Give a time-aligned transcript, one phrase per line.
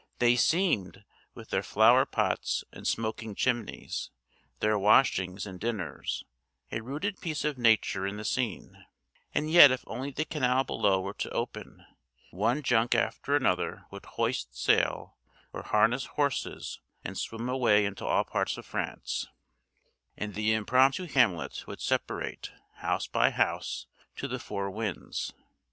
[0.17, 1.05] They seemed,
[1.35, 4.09] with their flower pots and smoking chimneys,
[4.59, 6.23] their washings and dinners,
[6.71, 8.83] a rooted piece of nature in the scene;
[9.35, 11.85] and yet if only the canal below were to open,
[12.31, 15.17] one junk after another would hoist sail
[15.53, 19.27] or harness horses and swim away into all parts of France;
[20.17, 25.31] and the impromptu hamlet would separate, house by house, to the four winds.